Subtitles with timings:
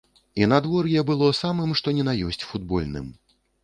[0.39, 3.19] І надвор'е было самым што ні на ёсць футбольным.